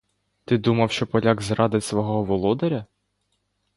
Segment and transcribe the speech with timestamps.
[0.45, 2.85] Ти думав, ще поляк зрадить свого володаря?!